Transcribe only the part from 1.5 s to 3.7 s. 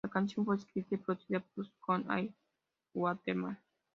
Stock, Aitken and Waterman.